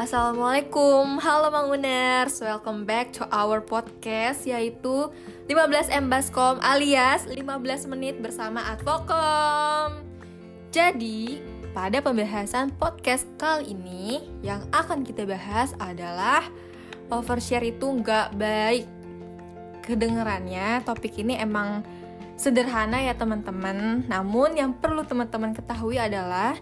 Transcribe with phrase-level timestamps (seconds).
[0.00, 5.12] Assalamualaikum, halo Manguners Welcome back to our podcast Yaitu
[5.44, 7.36] 15 M Baskom alias 15
[7.84, 10.00] menit bersama Advokom.
[10.72, 11.44] Jadi,
[11.76, 16.48] pada pembahasan podcast kali ini Yang akan kita bahas adalah
[17.12, 18.88] Overshare itu nggak baik.
[19.84, 21.84] Kedengerannya topik ini emang
[22.40, 24.08] sederhana ya teman-teman.
[24.08, 26.56] Namun yang perlu teman-teman ketahui adalah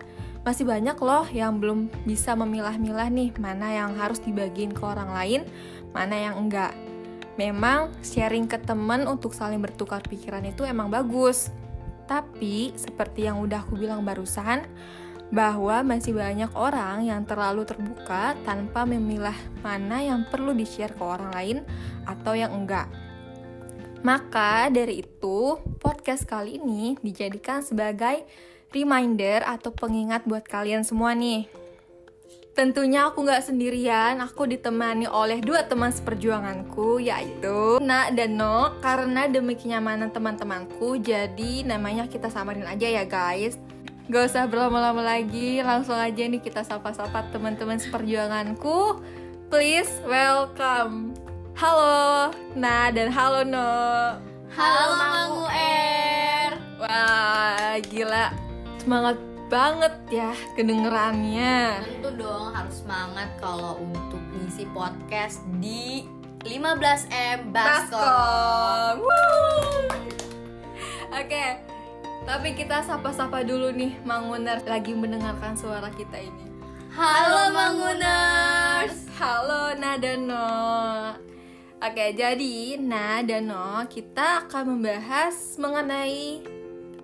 [0.48, 5.40] masih banyak loh yang belum bisa memilah-milah nih mana yang harus dibagiin ke orang lain,
[5.92, 6.72] mana yang enggak.
[7.36, 11.52] Memang sharing ke temen untuk saling bertukar pikiran itu emang bagus.
[12.08, 14.64] Tapi seperti yang udah aku bilang barusan,
[15.28, 21.28] bahwa masih banyak orang yang terlalu terbuka tanpa memilah mana yang perlu di-share ke orang
[21.36, 21.58] lain
[22.08, 22.88] atau yang enggak.
[24.00, 28.24] Maka dari itu, podcast kali ini dijadikan sebagai
[28.72, 31.48] reminder atau pengingat buat kalian semua nih.
[32.58, 38.74] Tentunya aku nggak sendirian, aku ditemani oleh dua teman seperjuanganku, yaitu Na dan No.
[38.82, 43.54] Karena demi kenyamanan teman-temanku, jadi namanya kita samarin aja ya guys.
[44.10, 49.06] Gak usah berlama-lama lagi, langsung aja nih kita sapa-sapa teman-teman seperjuanganku.
[49.54, 51.14] Please welcome.
[51.54, 53.70] Halo Na dan halo No.
[54.50, 56.58] Halo Mangu Er.
[56.82, 58.47] Wah, gila
[58.88, 59.20] semangat
[59.52, 66.08] banget ya kedengerannya Tentu dong harus semangat kalau untuk ngisi podcast di
[66.48, 69.04] 15M Baskom.
[71.12, 71.60] Oke,
[72.24, 76.48] tapi kita sapa-sapa dulu nih Manguner lagi mendengarkan suara kita ini.
[76.96, 79.04] Halo Manguners.
[79.20, 80.48] Halo Nadano.
[81.76, 86.40] Oke, jadi Nadano kita akan membahas mengenai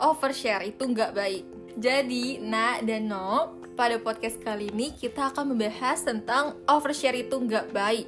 [0.00, 1.44] overshare itu nggak baik.
[1.74, 7.74] Jadi, Na dan No, pada podcast kali ini kita akan membahas tentang overshare itu nggak
[7.74, 8.06] baik.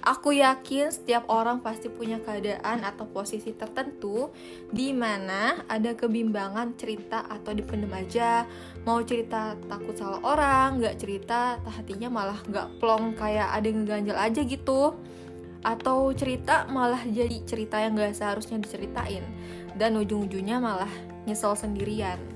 [0.00, 4.30] Aku yakin setiap orang pasti punya keadaan atau posisi tertentu
[4.70, 8.46] di mana ada kebimbangan cerita atau dipendam aja.
[8.86, 14.40] Mau cerita takut salah orang, nggak cerita hatinya malah nggak plong kayak ada ngeganjel aja
[14.46, 14.94] gitu.
[15.66, 19.26] Atau cerita malah jadi cerita yang nggak seharusnya diceritain.
[19.74, 20.92] Dan ujung-ujungnya malah
[21.26, 22.29] nyesel sendirian.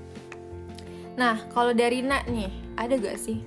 [1.15, 3.39] Nah, kalau dari Nak nih, ada gak sih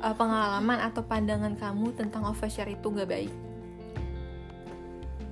[0.00, 3.32] uh, pengalaman atau pandangan kamu tentang overshare itu gak baik?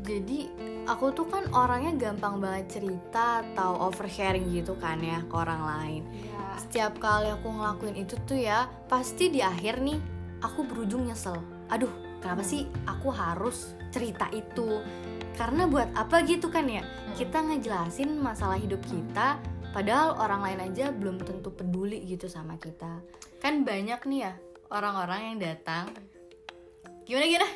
[0.08, 0.48] Jadi
[0.88, 6.02] aku tuh kan orangnya gampang banget cerita atau oversharing gitu kan ya ke orang lain.
[6.12, 6.44] Iya.
[6.64, 10.00] Setiap kali aku ngelakuin itu tuh ya, pasti di akhir nih
[10.40, 11.36] aku berujung nyesel.
[11.68, 11.92] Aduh,
[12.24, 14.80] kenapa sih aku harus cerita itu?
[15.36, 16.80] Karena buat apa gitu kan ya?
[17.12, 19.36] Kita ngejelasin masalah hidup kita
[19.72, 23.04] Padahal orang lain aja belum tentu peduli gitu sama kita.
[23.38, 24.32] Kan banyak nih ya
[24.72, 25.92] orang-orang yang datang.
[27.04, 27.48] Gimana gimana?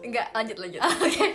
[0.00, 0.80] Enggak, lanjut lanjut.
[1.04, 1.26] Oke.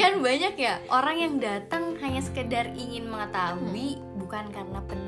[0.00, 5.07] kan banyak ya orang yang datang hanya sekedar ingin mengetahui bukan karena peduli.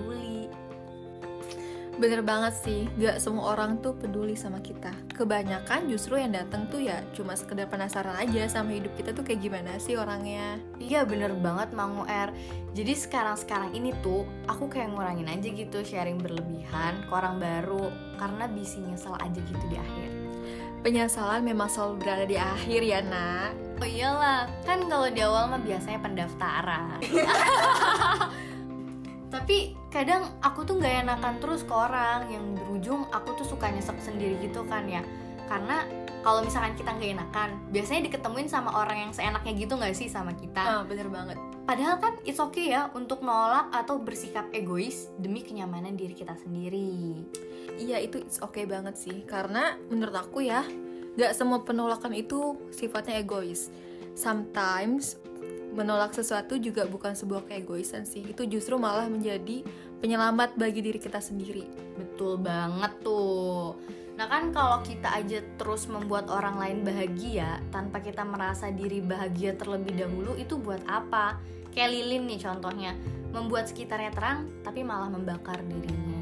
[2.01, 4.89] Bener banget sih, gak semua orang tuh peduli sama kita.
[5.13, 9.45] Kebanyakan justru yang datang tuh ya cuma sekedar penasaran aja sama hidup kita tuh kayak
[9.45, 10.57] gimana sih orangnya.
[10.81, 12.33] Iya bener banget Mangu R
[12.73, 18.49] Jadi sekarang-sekarang ini tuh aku kayak ngurangin aja gitu sharing berlebihan ke orang baru Karena
[18.49, 20.09] bisa nyesel aja gitu di akhir
[20.81, 23.53] Penyesalan memang selalu berada di akhir ya nak.
[23.77, 27.01] Oh iyalah, kan kalau di awal mah biasanya pendaftaran
[29.31, 32.27] Tapi kadang aku tuh gak enakan terus ke orang.
[32.29, 35.01] Yang berujung aku tuh suka nyesek sendiri gitu kan ya.
[35.47, 35.83] Karena
[36.21, 40.37] kalau misalkan kita nggak enakan biasanya diketemuin sama orang yang seenaknya gitu nggak sih sama
[40.37, 40.61] kita?
[40.61, 41.41] Ah, bener banget.
[41.65, 47.25] padahal kan it's okay ya untuk nolak atau bersikap egois demi kenyamanan diri kita sendiri.
[47.81, 49.25] Iya itu it's okay banget sih.
[49.25, 50.61] Karena menurut aku ya
[51.21, 53.69] Gak semua penolakan itu sifatnya egois.
[54.17, 55.20] Sometimes
[55.75, 58.27] menolak sesuatu juga bukan sebuah keegoisan sih.
[58.27, 59.63] Itu justru malah menjadi
[60.03, 61.67] penyelamat bagi diri kita sendiri.
[61.97, 63.79] Betul banget tuh.
[64.21, 69.57] Nah kan kalau kita aja terus membuat orang lain bahagia tanpa kita merasa diri bahagia
[69.57, 71.41] terlebih dahulu itu buat apa?
[71.73, 72.93] Kayak lilin nih contohnya.
[73.31, 76.20] Membuat sekitarnya terang tapi malah membakar dirinya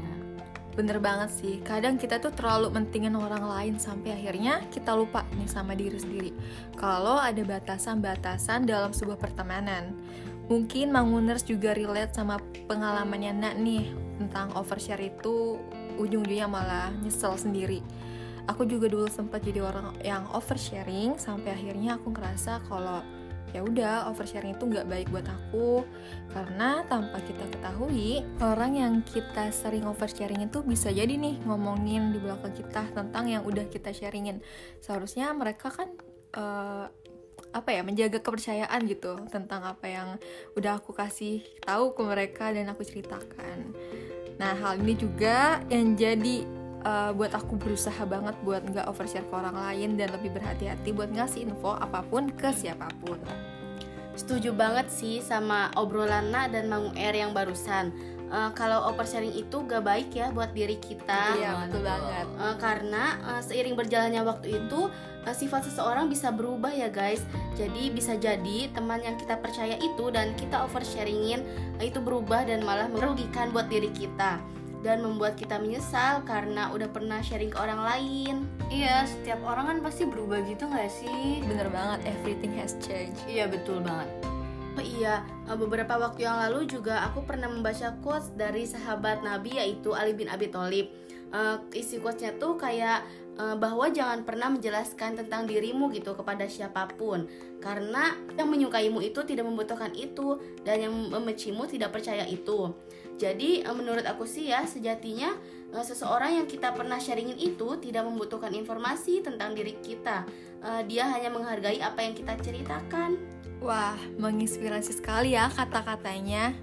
[0.77, 5.49] Bener banget sih, kadang kita tuh terlalu mentingin orang lain sampai akhirnya kita lupa nih
[5.49, 6.31] sama diri sendiri.
[6.77, 9.91] Kalau ada batasan-batasan dalam sebuah pertemanan.
[10.49, 13.85] Mungkin Manguners juga relate sama pengalamannya Nak nih
[14.17, 15.61] tentang overshare itu
[15.99, 17.85] ujung-ujungnya malah nyesel sendiri.
[18.49, 23.05] Aku juga dulu sempat jadi orang yang oversharing sampai akhirnya aku ngerasa kalau
[23.51, 25.83] ya udah oversharing itu nggak baik buat aku.
[26.29, 32.19] Karena tanpa kita ketahui orang yang kita sering oversharing itu bisa jadi nih ngomongin di
[32.21, 34.41] belakang kita tentang yang udah kita sharingin.
[34.81, 35.89] Seharusnya mereka kan
[36.37, 36.85] uh,
[37.49, 40.09] apa ya menjaga kepercayaan gitu tentang apa yang
[40.53, 43.73] udah aku kasih tahu ke mereka dan aku ceritakan.
[44.37, 49.33] Nah hal ini juga yang jadi uh, buat aku berusaha banget buat nggak overshare ke
[49.35, 53.19] orang lain dan lebih berhati-hati buat ngasih info apa pun ke siapa pun.
[54.15, 57.95] Setuju banget sih sama obrolan Na dan Mang R yang barusan.
[58.29, 61.33] Uh, kalau oversharing itu gak baik ya buat diri kita.
[61.33, 62.27] Iya betul banget.
[62.37, 64.85] Uh, karena uh, seiring berjalannya waktu itu
[65.25, 67.25] uh, sifat seseorang bisa berubah ya guys.
[67.57, 71.41] Jadi bisa jadi teman yang kita percaya itu dan kita oversharingin
[71.81, 76.87] uh, itu berubah dan malah merugikan buat diri kita dan membuat kita menyesal karena udah
[76.87, 78.35] pernah sharing ke orang lain.
[78.71, 81.43] Iya, setiap orang kan pasti berubah gitu gak sih?
[81.43, 83.19] Bener banget, everything has changed.
[83.27, 84.07] Iya, betul banget.
[84.79, 89.59] Oh iya, eh, beberapa waktu yang lalu juga aku pernah membaca quotes dari sahabat Nabi
[89.59, 90.87] yaitu Ali bin Abi Thalib.
[91.29, 93.05] Uh, isi quotesnya tuh kayak
[93.39, 97.23] bahwa jangan pernah menjelaskan tentang dirimu gitu kepada siapa pun
[97.59, 102.75] karena yang menyukaimu itu tidak membutuhkan itu dan yang membencimu tidak percaya itu.
[103.19, 105.35] Jadi eh, menurut aku sih ya sejatinya
[105.75, 110.23] eh, seseorang yang kita pernah sharingin itu tidak membutuhkan informasi tentang diri kita.
[110.63, 113.19] Eh, dia hanya menghargai apa yang kita ceritakan.
[113.59, 116.55] Wah, menginspirasi sekali ya kata-katanya.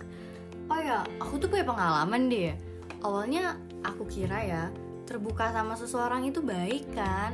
[0.72, 2.56] Oh ya, aku tuh punya pengalaman deh.
[3.04, 4.64] Awalnya aku kira ya
[5.06, 7.32] terbuka sama seseorang itu baik kan,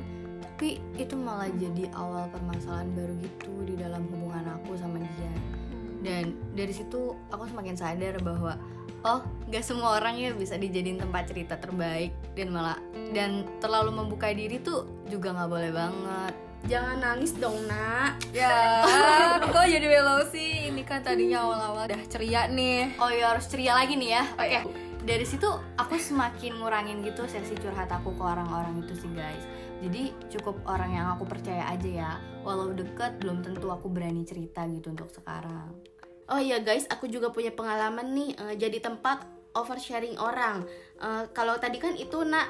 [0.63, 5.35] tapi itu malah jadi awal permasalahan baru gitu di dalam hubungan aku sama dia.
[6.03, 8.61] Dan dari situ aku semakin sadar bahwa
[9.03, 12.15] oh nggak semua orang ya bisa dijadiin tempat cerita terbaik.
[12.39, 12.79] Dan malah
[13.11, 16.35] dan terlalu membuka diri tuh juga nggak boleh banget.
[16.71, 18.23] Jangan nangis dong nak.
[18.31, 18.87] Ya.
[19.51, 22.95] Kok jadi melo sih ini kan tadinya awal-awal udah ceria nih.
[23.03, 24.23] Oh ya harus ceria lagi nih ya.
[24.39, 24.47] Oke.
[24.47, 24.92] okay.
[25.03, 25.47] Dari situ
[25.79, 29.43] aku semakin ngurangin gitu sesi curhat aku ke orang-orang itu sih guys
[29.83, 32.13] jadi cukup orang yang aku percaya aja ya
[32.47, 35.75] walau deket belum tentu aku berani cerita gitu untuk sekarang
[36.33, 40.65] Oh iya guys, aku juga punya pengalaman nih uh, jadi tempat oversharing orang.
[40.97, 42.49] Uh, kalau tadi kan itu nak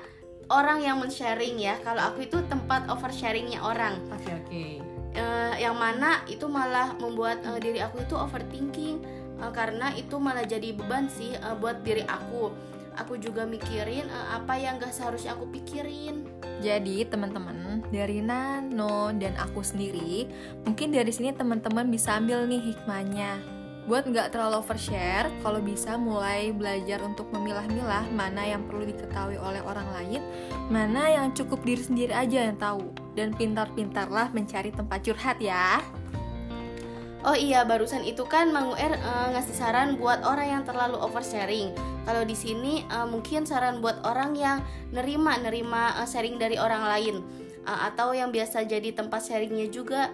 [0.54, 1.80] orang yang men-sharing ya.
[1.82, 3.98] Kalau aku itu tempat oversharingnya orang.
[4.14, 4.46] Oke okay, oke.
[4.46, 4.72] Okay.
[5.12, 9.02] Uh, yang mana itu malah membuat uh, diri aku itu overthinking
[9.42, 12.54] uh, karena itu malah jadi beban sih uh, buat diri aku.
[13.00, 16.22] Aku juga mikirin uh, apa yang gak seharusnya aku pikirin.
[16.62, 20.30] Jadi teman-teman dari Nano dan aku sendiri,
[20.62, 26.54] mungkin dari sini teman-teman bisa ambil nih hikmahnya buat nggak terlalu overshare kalau bisa mulai
[26.54, 30.22] belajar untuk memilah-milah mana yang perlu diketahui oleh orang lain
[30.70, 35.82] mana yang cukup diri sendiri aja yang tahu dan pintar-pintarlah mencari tempat curhat ya
[37.22, 41.70] Oh iya, barusan itu kan Mang UR uh, ngasih saran buat orang yang terlalu oversharing.
[42.02, 44.58] Kalau di sini uh, mungkin saran buat orang yang
[44.90, 47.22] nerima nerima uh, sharing dari orang lain.
[47.62, 50.10] Uh, atau yang biasa jadi tempat sharingnya juga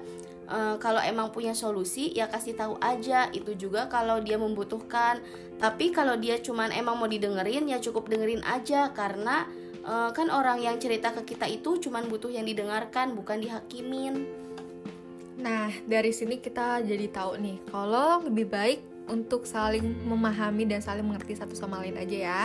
[0.53, 3.33] uh, kalau emang punya solusi ya kasih tahu aja.
[3.33, 5.25] Itu juga kalau dia membutuhkan.
[5.57, 8.93] Tapi kalau dia cuman emang mau didengerin ya cukup dengerin aja.
[8.93, 9.49] Karena
[9.81, 14.29] uh, kan orang yang cerita ke kita itu cuman butuh yang didengarkan bukan dihakimin
[15.39, 21.03] nah dari sini kita jadi tahu nih kalau lebih baik untuk saling memahami dan saling
[21.03, 22.41] mengerti satu sama lain aja ya.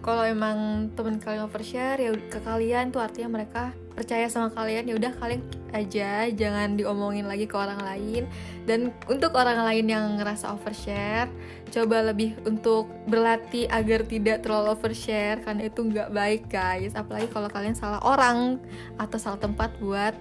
[0.00, 4.94] Kalau emang teman kalian overshare ya ke kalian tuh artinya mereka percaya sama kalian ya
[4.98, 8.30] udah kalian aja jangan diomongin lagi ke orang lain.
[8.64, 11.28] Dan untuk orang lain yang ngerasa overshare
[11.74, 16.94] coba lebih untuk berlatih agar tidak terlalu overshare karena itu nggak baik guys.
[16.94, 18.62] Apalagi kalau kalian salah orang
[19.02, 20.14] atau salah tempat buat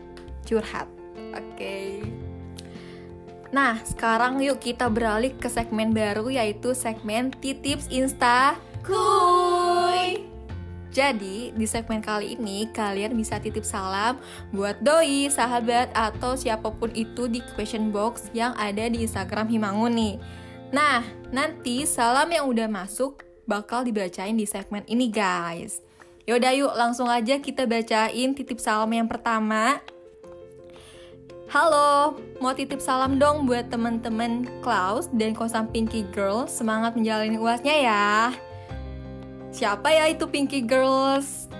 [0.44, 1.03] curhat
[1.34, 2.02] oke okay.
[3.54, 10.25] Nah, sekarang yuk kita beralih ke segmen baru yaitu segmen Titips Insta Kuy.
[10.90, 14.18] Jadi, di segmen kali ini kalian bisa titip salam
[14.50, 19.94] buat doi, sahabat, atau siapa pun itu di question box yang ada di Instagram Himangun
[19.94, 20.16] nih.
[20.74, 25.82] Nah, nanti salam yang udah masuk bakal dibacain di segmen ini guys.
[26.25, 29.82] Yaudah yuk langsung aja kita bacain titip salam yang pertama
[31.52, 37.76] Halo, mau titip salam dong buat temen-temen Klaus dan kosam Pinky Girls Semangat menjalani uasnya
[37.76, 38.08] ya.
[39.52, 41.52] Siapa ya itu Pinky Girls?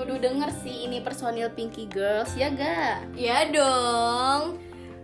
[0.00, 3.04] Kudu denger sih ini personil Pinky Girls, ya ga?
[3.12, 4.56] Ya dong.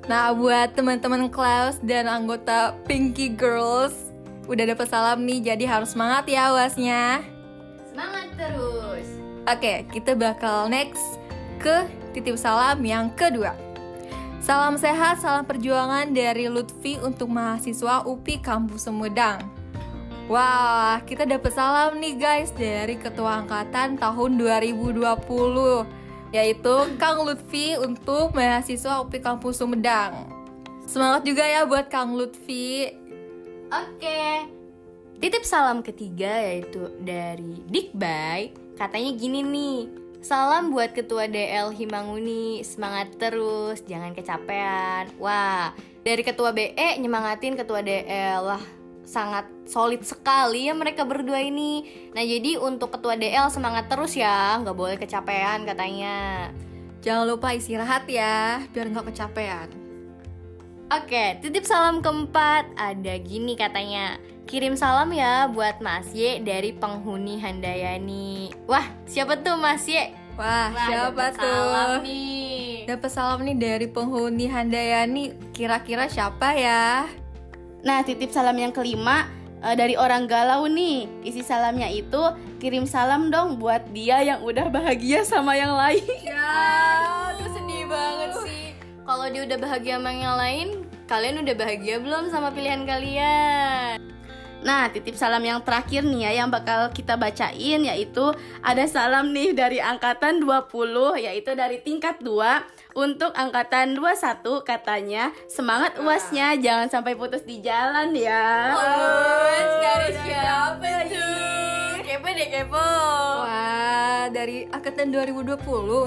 [0.09, 4.13] Nah buat teman-teman Klaus dan anggota Pinky Girls
[4.51, 7.23] Udah dapet salam nih, jadi harus semangat ya uasnya.
[7.87, 9.07] Semangat terus.
[9.47, 11.23] Oke, kita bakal next
[11.63, 13.72] ke titip salam yang kedua
[14.43, 19.39] Salam sehat, salam perjuangan dari Lutfi untuk mahasiswa UPI Kampus Sumedang.
[20.27, 24.99] Wah, kita dapat salam nih guys dari Ketua Angkatan tahun 2020
[26.35, 30.27] yaitu Kang Lutfi untuk mahasiswa UPI Kampus Sumedang.
[30.91, 32.91] Semangat juga ya buat Kang Lutfi.
[33.71, 34.51] Oke.
[35.23, 38.75] Titip salam ketiga yaitu dari Dikbay.
[38.75, 40.02] Katanya gini nih.
[40.23, 45.11] Salam buat Ketua DL Himanguni, semangat terus, jangan kecapean.
[45.19, 45.75] Wah,
[46.07, 48.39] dari Ketua BE nyemangatin Ketua DL.
[48.39, 48.63] Wah,
[49.03, 51.91] sangat solid sekali ya mereka berdua ini.
[52.15, 56.55] Nah, jadi untuk Ketua DL semangat terus ya, nggak boleh kecapean katanya.
[57.03, 59.75] Jangan lupa istirahat ya, biar nggak kecapean.
[61.03, 64.23] Oke, titip salam keempat ada gini katanya.
[64.43, 68.53] Kirim salam ya buat Mas Y dari penghuni Handayani.
[68.67, 70.13] Wah, siapa tuh Mas Y?
[70.35, 71.47] Wah, Wah, siapa dapet tuh?
[71.47, 72.63] Salam nih.
[72.89, 75.25] Dapat salam nih dari penghuni Handayani.
[75.55, 77.07] Kira-kira siapa ya?
[77.87, 79.31] Nah, titip salam yang kelima
[79.63, 81.07] eh, dari orang galau nih.
[81.23, 82.21] Isi salamnya itu
[82.59, 86.03] kirim salam dong buat dia yang udah bahagia sama yang lain.
[86.27, 86.51] Ya,
[87.31, 88.65] Aduh, sedih banget sih.
[89.07, 90.69] Kalau dia udah bahagia sama yang lain,
[91.13, 94.01] kalian udah bahagia belum sama pilihan kalian?
[94.65, 98.33] Nah, titip salam yang terakhir nih ya yang bakal kita bacain yaitu
[98.65, 100.73] ada salam nih dari angkatan 20
[101.21, 108.17] yaitu dari tingkat 2 untuk angkatan 21 katanya semangat uasnya jangan sampai putus di jalan
[108.17, 108.73] ya.
[109.85, 112.01] dari siapa tuh?
[112.07, 112.89] Kepo deh kepo.
[113.45, 115.59] Wah, dari angkatan 2020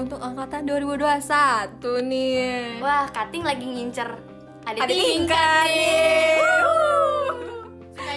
[0.02, 2.80] untuk angkatan 2021 nih.
[2.80, 4.35] Wah, Kating lagi ngincer
[4.66, 6.42] ada, Ada tingkat nih.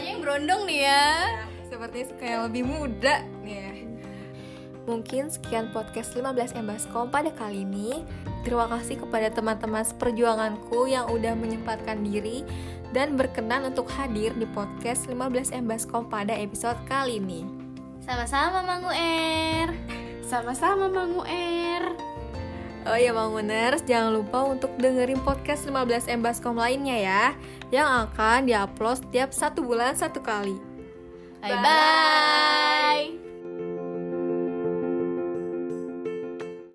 [0.02, 1.06] yang berondong nih ya.
[1.70, 3.16] Sepertinya kayak lebih muda
[3.46, 3.54] nih.
[3.54, 3.70] ya.
[4.90, 8.02] Mungkin sekian podcast 15 Embaskom pada kali ini.
[8.42, 12.42] Terima kasih kepada teman-teman seperjuanganku yang udah menyempatkan diri
[12.90, 17.46] dan berkenan untuk hadir di podcast 15 Embaskom pada episode kali ini.
[18.02, 19.70] Sama-sama Mang UR.
[20.26, 21.79] Sama-sama Mang UR.
[22.90, 26.26] Oh ya Banguners, jangan lupa untuk dengerin podcast 15 M
[26.58, 27.24] lainnya ya
[27.70, 30.58] Yang akan diupload setiap satu bulan satu kali.
[31.46, 33.29] Bye-bye.